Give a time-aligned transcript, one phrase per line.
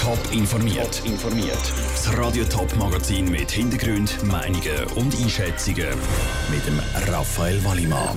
[0.00, 1.02] Top informiert.
[1.04, 1.60] informiert.
[1.92, 5.90] Das Radio Top Magazin mit Hintergrund, Meinungen und Einschätzungen
[6.50, 6.80] mit dem
[7.12, 8.16] Raphael Wallimann.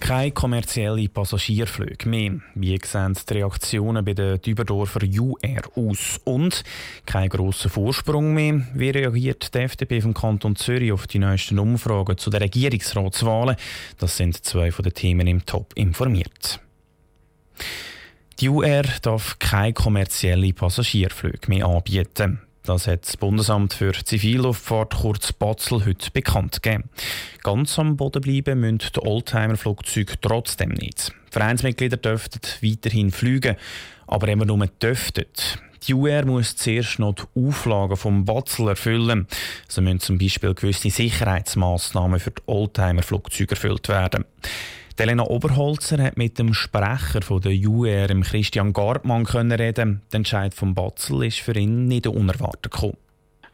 [0.00, 2.40] Keine kommerziellen Passagierflüge mehr.
[2.56, 6.20] Wie sehen die Reaktionen bei den Düberdorfer UR aus?
[6.24, 6.64] Und
[7.06, 8.66] kein grosser Vorsprung mehr.
[8.74, 13.54] Wie reagiert die FDP vom Kanton Zürich auf die neuesten Umfragen zu den Regierungsratswahlen?
[13.98, 16.58] Das sind zwei von den Themen im Top informiert.
[18.40, 22.40] Die UR darf keine kommerziellen Passagierflüge mehr anbieten.
[22.64, 26.88] Das hat das Bundesamt für Zivilluftfahrt kurz Batzel heute bekannt gegeben.
[27.42, 31.12] Ganz am Boden bleiben müssen die Oldtimer-Flugzeuge trotzdem nicht.
[31.32, 33.56] Vereinsmitglieder dürften weiterhin fliegen,
[34.06, 35.24] aber immer nur dürften.
[35.88, 39.26] Die UR muss zuerst noch die Auflagen vom Batzel erfüllen.
[39.66, 44.24] So müssen zum Beispiel gewisse Sicherheitsmaßnahmen für die Oldtimer-Flugzeuge erfüllt werden.
[45.00, 50.02] Elena Oberholzer hat mit dem Sprecher von der UR, Christian Gartmann, können reden.
[50.12, 52.96] Der Entscheid vom Batzel ist für ihn nicht unerwartet gekommen.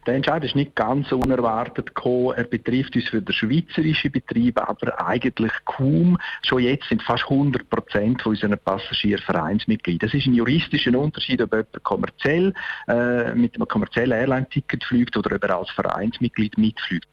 [0.09, 2.32] Der Entscheid ist nicht ganz unerwartet gekommen.
[2.35, 6.16] Er betrifft uns für den schweizerischen Betrieb aber eigentlich kaum.
[6.43, 10.07] Schon jetzt sind fast 100 Prozent von unseren Passagieren Vereinsmitglieder.
[10.07, 12.54] Das ist ein juristischer Unterschied, ob jemand kommerziell
[12.88, 17.07] äh, mit einem kommerziellen Airline-Ticket fliegt oder ob er als Vereinsmitglied mitfliegt.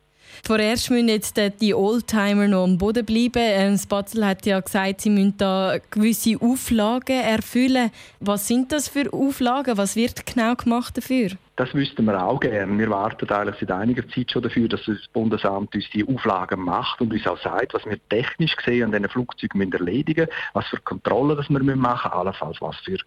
[0.44, 3.32] Vorerst müssen jetzt die Oldtimer noch am Boden bleiben.
[3.36, 7.92] Ähm, Spatzel hat ja gesagt, sie müssen da gewisse Auflagen erfüllen.
[8.20, 9.78] Was sind das für Auflagen?
[9.78, 11.32] Was wird genau gemacht dafür?
[11.58, 12.78] Das wüssten wir auch gerne.
[12.78, 17.00] Wir warten eigentlich seit einiger Zeit schon dafür, dass das Bundesamt uns die Auflagen macht
[17.00, 20.82] und uns auch sagt, was wir technisch gesehen an diesen Flugzeugen erledigen müssen, was für
[20.82, 22.98] Kontrollen wir machen müssen, allenfalls was für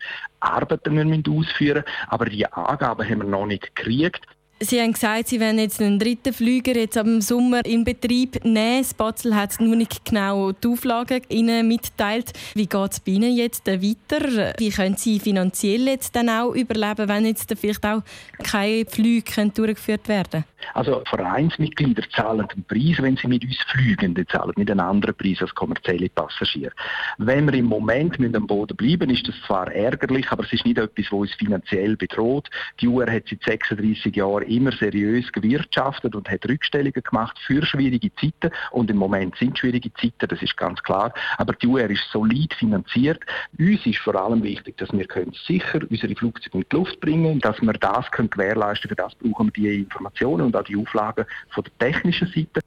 [0.41, 2.09] Arbeiten wir ausführen müssen.
[2.09, 4.25] Aber die Angaben haben wir noch nicht gekriegt.
[4.61, 8.45] Sie haben gesagt, Sie werden jetzt einen dritten Flüger jetzt ab dem Sommer in Betrieb
[8.45, 8.83] nehmen.
[8.83, 12.33] Spatzel hat nur nicht genau die Auflagen Ihnen mitteilt.
[12.55, 14.55] Wie geht es Ihnen jetzt weiter?
[14.59, 18.03] Wie können Sie finanziell jetzt dann auch überleben, wenn jetzt vielleicht auch
[18.43, 24.17] keine Flüge durchgeführt werden Also Vereinsmitglieder zahlen den Preis, wenn sie mit uns fliegen.
[24.17, 26.73] Die zahlen nicht einen anderen Preis als kommerzielle Passagiere.
[27.19, 30.67] Wenn wir im Moment mit am Boden bleiben, ist das zwar ärgerlich, aber es ist
[30.67, 32.51] nicht etwas, was uns finanziell bedroht.
[32.81, 38.15] Die UR hat seit 36 Jahren immer seriös gewirtschaftet und hat Rückstellungen gemacht für schwierige
[38.17, 38.55] Zeiten.
[38.71, 41.13] Und im Moment sind schwierige Zeiten, das ist ganz klar.
[41.37, 43.21] Aber die UR ist solid finanziert.
[43.59, 47.41] Uns ist vor allem wichtig, dass wir können sicher unsere Flugzeuge in die Luft bringen,
[47.41, 48.97] dass wir das können gewährleisten können.
[48.97, 52.61] Für das brauchen wir die Informationen und auch die Auflagen von der technischen Seite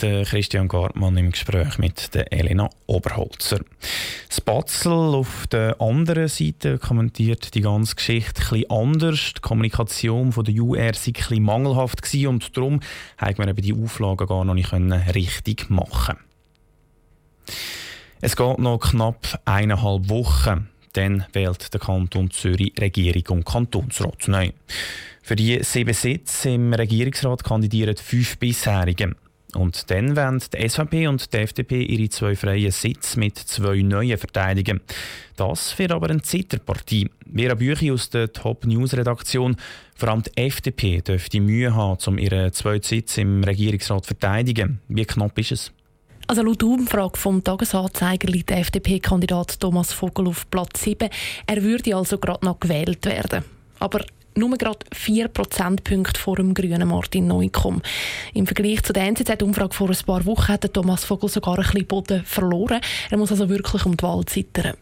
[0.00, 3.60] der Christian Gartmann im Gespräch mit der Elena Oberholzer.
[4.30, 9.32] Spatzel auf der anderen Seite kommentiert die ganze Geschichte etwas anders.
[9.36, 12.80] Die Kommunikation von der UR war etwas mangelhaft und darum
[13.18, 16.16] konnte man die Auflagen gar noch nicht richtig machen.
[18.20, 20.68] Es geht noch knapp eineinhalb Wochen.
[20.92, 24.50] Dann wählt der Kanton Zürich Regierung und Kantonsrat neu.
[25.22, 29.14] Für die sieben Sitze im Regierungsrat kandidieren fünf bisherige.
[29.56, 34.18] Und dann werden die SVP und die FDP ihre zwei freien Sitze mit zwei neuen
[34.18, 34.80] verteidigen.
[35.36, 37.10] Das wird aber eine Zitterpartie.
[37.34, 39.56] Vera Büchi aus der Top News Redaktion,
[39.94, 44.80] vor allem die FDP dürfte Mühe haben, um ihren zweiten Sitz im Regierungsrat zu verteidigen.
[44.88, 45.72] Wie knapp ist es?
[46.28, 51.08] Also laut Umfrage vom Tagesanzeiger liegt der FDP-Kandidat Thomas Vogel auf Platz 7.
[51.46, 53.44] Er würde also gerade noch gewählt werden.
[53.78, 54.04] Aber
[54.36, 57.82] nur gerade 4 Prozentpunkte vor dem grünen Martin Neukomm.
[58.34, 61.86] Im Vergleich zu der NZZ-Umfrage vor ein paar Wochen hat Thomas Vogel sogar ein bisschen
[61.86, 62.80] Boden verloren.
[63.10, 64.74] Er muss also wirklich um die Wahl zittern.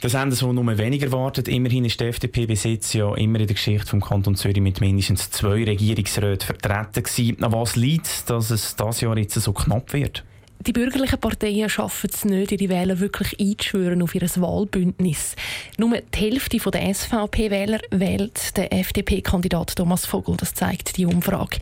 [0.00, 1.48] Das haben so nur weniger erwartet.
[1.48, 4.80] Immerhin ist die FDP bis jetzt ja immer in der Geschichte vom Kanton Zürich mit
[4.80, 7.42] mindestens zwei Regierungsräten vertreten gewesen.
[7.42, 10.22] An was liegt, dass es das Jahr jetzt so knapp wird?
[10.60, 15.36] Die bürgerlichen Parteien schaffen es nicht, ihre Wähler wirklich einzuschwören auf ihr Wahlbündnis.
[15.78, 20.36] Nur die Hälfte der SVP-Wähler wählt den FDP-Kandidat Thomas Vogel.
[20.36, 21.58] Das zeigt die Umfrage.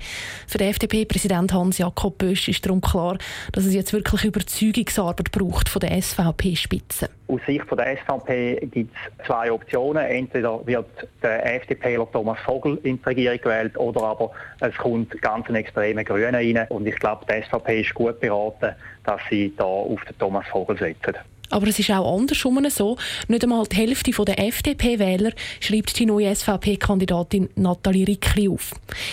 [0.47, 3.19] Für den FDP-Präsident Hans-Jakob Bösch ist darum klar,
[3.53, 7.10] dass es jetzt wirklich Überzeugungsarbeit braucht von der SVP-Spitze.
[7.27, 10.04] Aus Sicht der SVP gibt es zwei Optionen.
[10.04, 10.87] Entweder wird
[11.22, 14.30] der FDPler Thomas Vogel in die Regierung gewählt oder aber
[14.60, 16.66] es kommt ganz ein extremer Grüne rein.
[16.68, 18.74] Und ich glaube, die SVP ist gut beraten,
[19.04, 21.15] dass sie da auf den Thomas Vogel setzen.
[21.51, 22.97] Aber es ist auch andersrum so.
[23.28, 28.72] Nicht einmal die Hälfte der FDP-Wähler schreibt die neue SVP-Kandidatin Nathalie Rickli auf.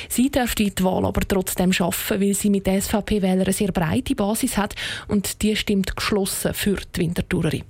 [0.09, 4.57] Sie dürfte die Wahl aber trotzdem schaffen, weil sie mit SVP-Wählern eine sehr breite Basis
[4.57, 4.75] hat
[5.07, 7.63] und die stimmt geschlossen für die Winterthurerin.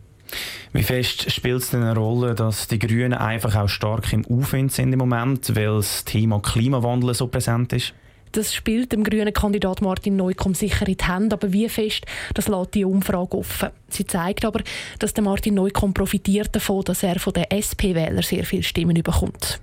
[0.71, 4.71] Wie fest spielt es denn eine Rolle, dass die Grünen einfach auch stark im Aufwind
[4.71, 7.93] sind im Moment, weil das Thema Klimawandel so präsent ist?
[8.31, 12.47] Das spielt dem grünen Kandidat Martin Neukomm sicher in die Hände, aber wie fest, das
[12.47, 13.69] lässt die Umfrage offen.
[13.89, 14.61] Sie zeigt aber,
[14.99, 19.59] dass der Martin Neukomm profitiert davon, dass er von den SP-Wählern sehr viele Stimmen bekommt.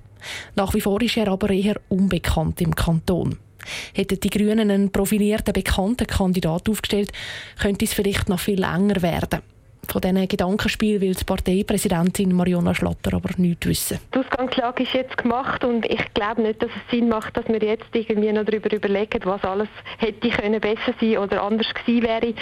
[0.55, 3.37] Nach wie vor ist er aber eher unbekannt im Kanton.
[3.93, 7.11] Hätten die Grünen einen profilierten, bekannten Kandidat aufgestellt,
[7.59, 9.41] könnte es vielleicht noch viel länger werden.
[9.87, 13.99] Von diesen Gedankenspielen will die Parteipräsidentin Mariona Schlatter aber nichts wissen.
[14.13, 17.59] Die Ausgangslage ist jetzt gemacht und ich glaube nicht, dass es Sinn macht, dass wir
[17.59, 22.33] jetzt irgendwie noch darüber überlegen, was alles hätte können besser sein oder anders gewesen wäre.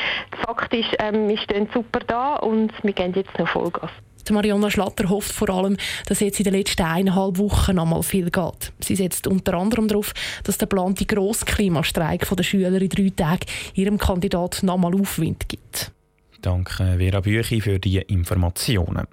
[0.45, 3.91] Fakt ist, ähm, wir stehen super da und wir gehen jetzt noch Vollgas.
[4.27, 8.03] Die Mariona Schlatter hofft vor allem, dass jetzt in den letzten eineinhalb Wochen noch mal
[8.03, 8.73] viel geht.
[8.79, 10.13] Sie setzt unter anderem darauf,
[10.43, 15.93] dass der geplante Grossklimastreik der Schüler in drei Tagen ihrem Kandidat noch mal Aufwind gibt.
[16.41, 19.07] Danke Vera Büchi für die Informationen.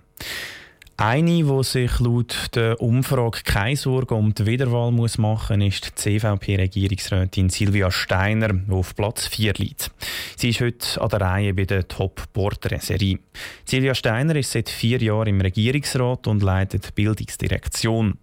[0.97, 5.87] Eine, die sich laut der Umfrage keine Sorgen um die Wiederwahl muss machen muss, ist
[5.87, 9.91] die CVP-Regierungsrätin Silvia Steiner, die auf Platz 4 liegt.
[10.37, 13.19] Sie ist heute an der Reihe bei der Top-Portrait-Serie.
[13.65, 18.17] Silvia Steiner ist seit vier Jahren im Regierungsrat und leitet die Bildungsdirektion.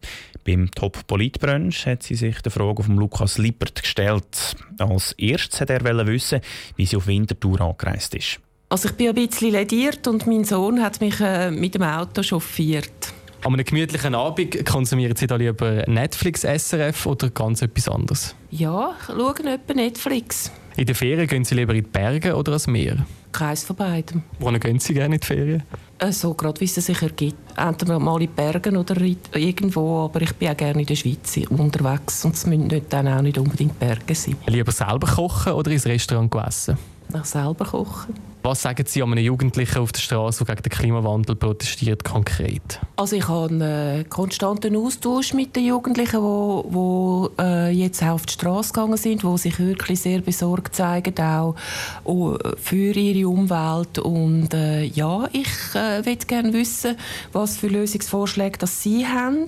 [0.46, 4.56] Beim Top-Politbrunch hat sie sich der Frage von Lukas Lippert gestellt.
[4.80, 6.40] Als erstes hat er wissen,
[6.78, 8.40] wie sie auf Winterthur angereist ist.
[8.72, 12.24] Also ich bin ein bisschen lediert und mein Sohn hat mich äh, mit dem Auto
[12.24, 13.12] chauffiert.
[13.44, 18.34] An einem gemütlichen Abend konsumieren Sie da lieber Netflix, SRF oder ganz etwas anderes?
[18.50, 20.52] Ja, ich schaue etwa Netflix.
[20.78, 23.06] In den Ferien gehen Sie lieber in die Berge oder ans Meer?
[23.34, 24.24] Keins von beidem.
[24.40, 25.64] Wohin gehen Sie gerne in die Ferien?
[26.00, 27.36] Äh, so gerade, wie es sich ergibt.
[27.58, 28.96] Entweder mal in die Berge oder
[29.34, 33.22] irgendwo, aber ich bin auch gerne in der Schweiz unterwegs und es müssen dann auch
[33.22, 34.38] nicht unbedingt Berge sein.
[34.48, 36.78] Lieber selber kochen oder ins Restaurant essen?
[37.10, 38.31] Nach selber kochen.
[38.44, 42.80] Was sagen Sie an einem Jugendlichen auf der Straße, der gegen den Klimawandel protestiert, konkret?
[42.96, 48.34] Also ich habe einen konstanten Austausch mit den Jugendlichen, die, die äh, jetzt auf die
[48.34, 51.56] Straße gegangen sind, die sich wirklich sehr besorgt zeigen, auch
[52.04, 54.00] oh, für ihre Umwelt.
[54.00, 56.98] Und äh, ja, ich äh, würde gerne wissen,
[57.34, 59.46] was für Lösungsvorschläge das sie haben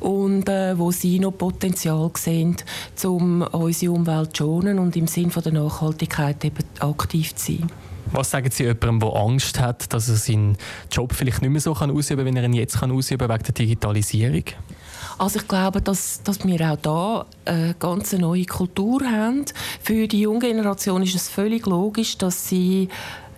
[0.00, 2.56] und äh, wo sie noch Potenzial sehen,
[3.04, 7.70] um unsere Umwelt zu schonen und im Sinne der Nachhaltigkeit eben aktiv zu sein.
[8.12, 10.56] Was sagen Sie jemandem, der Angst hat, dass er seinen
[10.90, 13.36] Job vielleicht nicht mehr so kann ausüben kann, wie er ihn jetzt kann ausüben kann,
[13.36, 14.44] wegen der Digitalisierung?
[15.18, 19.44] Also ich glaube, dass, dass wir auch da eine ganz neue Kultur haben.
[19.80, 22.88] Für die junge Generation ist es völlig logisch, dass sie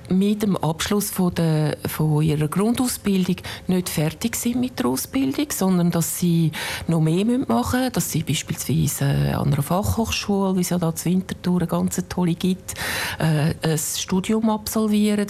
[0.09, 3.37] mit dem Abschluss von, der, von ihrer Grundausbildung
[3.67, 6.53] nicht fertig sind mit der Ausbildung, sondern dass sie
[6.87, 9.07] noch mehr machen müssen, dass sie beispielsweise
[9.37, 12.75] an einer Fachhochschule, wie es ja da zu Winterthur eine ganz tolle gibt,
[13.19, 15.27] äh, ein Studium absolvieren.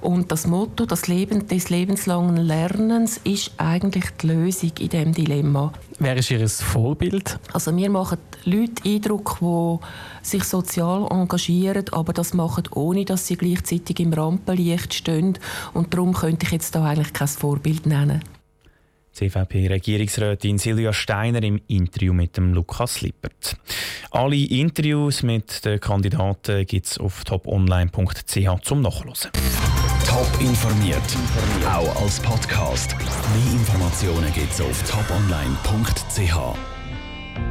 [0.00, 5.72] Und das Motto das Leben, des lebenslangen Lernens ist eigentlich die Lösung in diesem Dilemma.
[5.98, 7.38] Wer ist Ihr Vorbild?
[7.52, 9.78] Also wir machen Leute Eindruck, die
[10.22, 15.38] sich sozial engagieren, aber das machen ohne, dass sie gleichzeitig im Rampenlicht stehen.
[15.74, 18.22] Und darum könnte ich jetzt da eigentlich kein Vorbild nennen.
[19.16, 23.56] CVP-Regierungsrätin Silvia Steiner im Interview mit dem Lukas Lippert.
[24.10, 29.30] Alle Interviews mit den Kandidaten gibt es auf toponline.ch zum Nachlesen.
[30.06, 31.00] Top informiert,
[31.66, 32.94] auch als Podcast.
[32.98, 36.75] Mehr Informationen gibt es auf toponline.ch.